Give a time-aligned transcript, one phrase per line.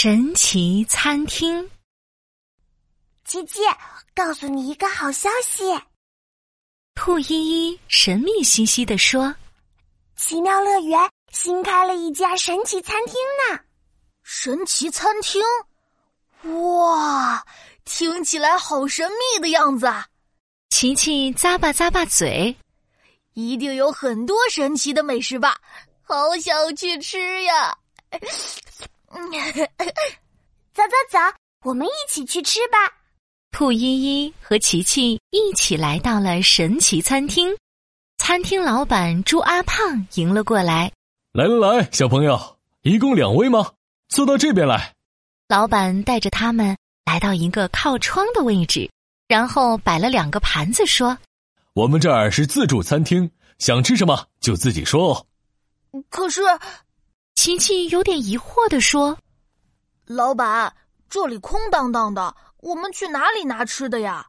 [0.00, 1.68] 神奇餐厅。
[3.24, 3.62] 琪琪，
[4.14, 5.64] 告诉你一个好消息。
[6.94, 9.34] 兔依依神秘兮兮地说
[10.14, 13.14] ：“奇妙乐园新开了一家神奇餐厅
[13.50, 13.60] 呢！
[14.22, 15.42] 神奇餐厅，
[16.62, 17.44] 哇，
[17.84, 20.06] 听起来好神秘的样子啊！”
[20.70, 22.56] 琪琪咂巴咂巴嘴，
[23.34, 25.60] 一定有很多神奇的美食吧？
[26.04, 27.76] 好想去吃呀！
[30.74, 31.18] 走走走，
[31.64, 32.76] 我们一起去吃吧。
[33.50, 37.56] 兔依依和琪琪一起来到了神奇餐厅，
[38.18, 40.92] 餐厅老板猪阿胖迎了过来。
[41.32, 43.72] 来来来，小朋友，一共两位吗？
[44.08, 44.94] 坐到这边来。
[45.48, 48.90] 老板带着他们来到一个靠窗的位置，
[49.26, 51.16] 然后摆了两个盘子，说
[51.72, 55.26] ：“我们这儿是自助餐厅，想吃什么就自己说哦。”
[56.10, 56.42] 可是。
[57.40, 59.16] 琪琪有点疑惑的说
[60.06, 60.74] ：“老板，
[61.08, 64.26] 这里空荡荡的，我们去哪里拿吃的呀？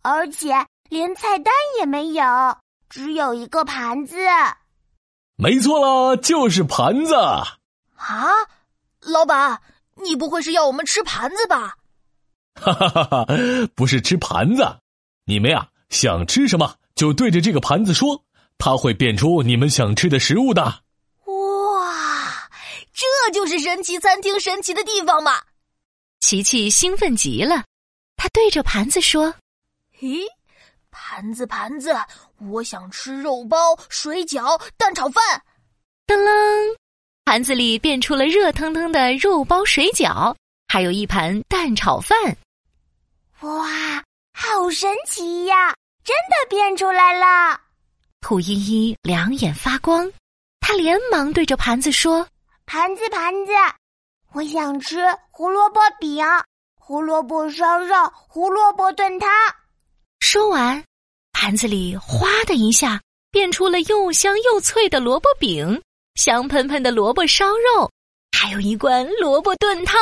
[0.00, 2.24] 而且连菜单也没有，
[2.88, 4.16] 只有一个盘子。”
[5.36, 7.14] 没错啦，就是盘子。
[7.16, 7.44] 啊，
[9.00, 9.60] 老板，
[10.02, 11.76] 你不会是要我们吃盘子吧？
[12.54, 13.26] 哈哈哈哈！
[13.74, 14.78] 不是吃盘子，
[15.26, 18.24] 你们呀想吃什么就对着这个盘子说，
[18.56, 20.80] 它会变出你们想吃的食物的。
[22.92, 25.42] 这就是神奇餐厅神奇的地方嘛！
[26.20, 27.64] 琪琪兴奋极了，
[28.16, 29.34] 他对着盘子说
[30.00, 30.24] ：“咦，
[30.90, 31.94] 盘子盘子，
[32.38, 33.56] 我想吃肉包、
[33.88, 35.42] 水饺、蛋炒饭。”
[36.06, 36.76] 噔噔，
[37.24, 40.34] 盘子里变出了热腾腾的肉包、水饺，
[40.68, 42.16] 还有一盘蛋炒饭。
[43.40, 44.02] 哇，
[44.34, 45.74] 好神奇呀！
[46.04, 47.60] 真的变出来了！
[48.20, 50.10] 兔依依两眼发光，
[50.60, 52.26] 他连忙对着盘子说。
[52.66, 53.52] 盘子，盘子，
[54.32, 54.98] 我想吃
[55.30, 56.24] 胡萝卜饼、
[56.74, 59.28] 胡萝卜烧肉、胡萝卜炖汤。
[60.20, 60.82] 说完，
[61.32, 63.00] 盘子里哗的一下
[63.30, 65.82] 变出了又香又脆的萝卜饼、
[66.14, 67.90] 香喷喷的萝卜烧肉，
[68.36, 70.00] 还有一罐萝卜炖汤。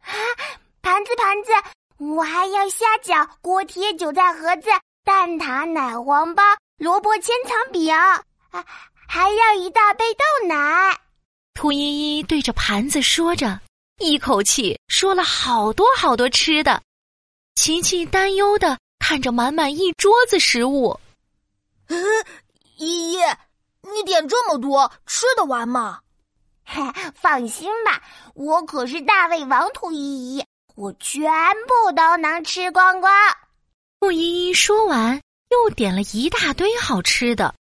[0.00, 0.14] 啊，
[0.82, 1.52] 盘子，盘子，
[1.98, 4.68] 我还要虾饺、锅贴、韭菜盒子、
[5.04, 6.42] 蛋挞、奶黄包、
[6.78, 8.64] 萝卜千层饼，啊
[9.08, 10.96] 还要一大杯豆奶。
[11.54, 13.60] 兔依依对着盘子说着，
[13.98, 16.82] 一口气说了好多好多吃的。
[17.54, 20.98] 琪琪担忧的看着满满一桌子食物。
[21.88, 21.98] 嗯，
[22.76, 23.18] 依依，
[23.82, 26.00] 你点这么多，吃得完吗？
[27.14, 28.00] 放心吧，
[28.34, 30.44] 我可是大胃王兔依依，
[30.76, 31.30] 我全
[31.66, 33.12] 部都能吃光光。
[33.98, 37.52] 兔依依说完，又点了一大堆好吃的，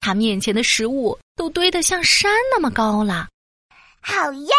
[0.00, 3.26] 他面前的食物都堆得像山那么高了。
[4.00, 4.54] 好耶，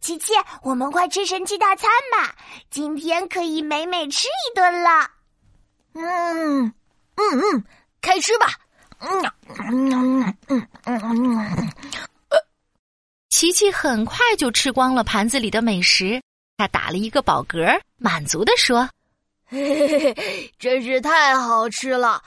[0.00, 2.34] 琪琪，我们快吃神奇大餐吧！
[2.70, 5.10] 今天可以美美吃一顿了。
[5.94, 6.74] 嗯嗯
[7.16, 7.64] 嗯，
[8.00, 8.46] 开吃吧。
[9.00, 9.22] 嗯
[9.58, 11.68] 嗯嗯嗯嗯。
[13.28, 16.22] 琪琪很快就吃光了盘子里的美食，
[16.56, 18.88] 他打了一个饱嗝，满足的说
[19.44, 22.22] ：“嘿嘿嘿，真是太好吃了。”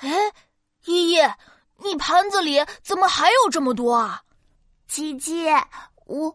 [0.00, 0.08] 哎，
[0.86, 1.18] 依依，
[1.84, 4.22] 你盘子里怎么还有这么多啊？
[4.88, 5.46] 琪琪，
[6.06, 6.34] 我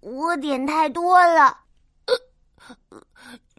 [0.00, 1.58] 我点太多了，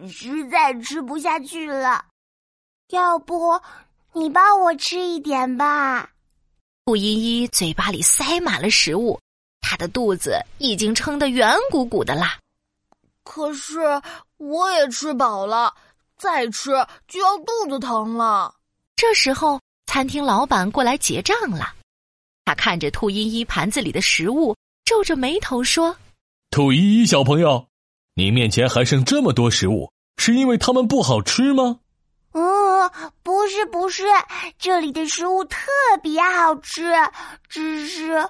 [0.08, 2.06] 实在吃不下去了。
[2.90, 3.60] 要不
[4.14, 6.10] 你帮我吃一点吧？
[6.86, 9.20] 顾依依嘴巴里塞满了食物，
[9.60, 12.38] 她的肚子已经撑得圆鼓鼓的啦。
[13.24, 13.80] 可是
[14.38, 15.76] 我也吃饱了，
[16.16, 16.72] 再吃
[17.08, 18.56] 就要肚子疼了。
[18.96, 21.74] 这时候，餐厅老板过来结账了。
[22.48, 25.94] 他看着兔依依盘子里的食物，皱着眉头说
[26.50, 27.68] ：“兔依依小朋友，
[28.14, 31.82] 你面前还剩这么多食物，是因为它们不好吃吗
[32.32, 32.90] ？”“嗯，
[33.22, 34.06] 不是，不是，
[34.58, 35.68] 这里的食物特
[36.02, 36.94] 别好吃，
[37.50, 38.26] 只是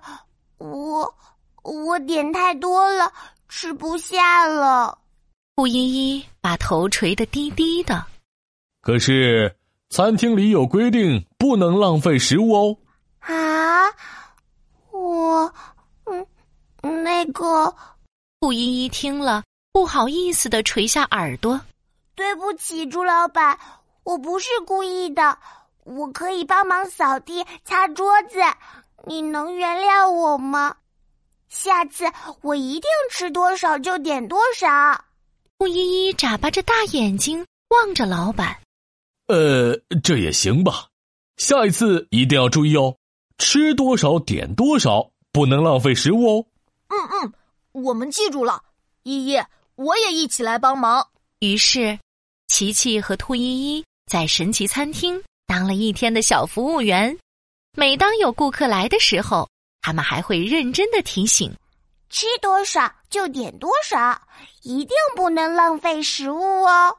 [0.57, 1.13] 我
[1.61, 3.13] 我点太多了，
[3.47, 4.97] 吃不下了。”
[5.55, 8.03] 兔依依把头垂得低低的。
[8.81, 9.55] 可是
[9.91, 12.77] 餐厅里有规定，不能浪费食物哦。
[13.27, 13.91] 啊，
[14.91, 15.53] 我，
[16.05, 16.25] 嗯，
[17.03, 17.75] 那个，
[18.39, 19.43] 顾依依听了，
[19.73, 21.59] 不好意思的垂下耳朵。
[22.15, 23.59] 对不起，朱老板，
[24.03, 25.37] 我不是故意的，
[25.83, 28.39] 我可以帮忙扫地、擦桌子，
[29.05, 30.77] 你能原谅我吗？
[31.49, 32.05] 下次
[32.41, 35.03] 我一定吃多少就点多少。
[35.57, 38.55] 顾依依眨巴着大眼睛望着老板。
[39.27, 40.87] 呃，这也行吧，
[41.35, 42.95] 下一次一定要注意哦。
[43.37, 46.45] 吃多少点多少，不能浪费食物哦。
[46.89, 47.33] 嗯嗯，
[47.71, 48.63] 我们记住了。
[49.03, 49.39] 依依，
[49.75, 51.07] 我也一起来帮忙。
[51.39, 51.97] 于是，
[52.47, 53.41] 琪琪和兔依
[53.77, 57.17] 依在神奇餐厅当了一天的小服务员。
[57.75, 59.47] 每当有顾客来的时候，
[59.81, 61.53] 他们还会认真的提醒：
[62.09, 64.19] 吃多少就点多少，
[64.63, 66.97] 一定不能浪费食物哦。